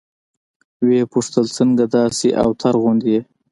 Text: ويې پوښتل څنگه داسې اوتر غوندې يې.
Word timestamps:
ويې 0.85 1.03
پوښتل 1.13 1.45
څنگه 1.55 1.85
داسې 1.95 2.27
اوتر 2.43 2.73
غوندې 2.81 3.09
يې. 3.15 3.19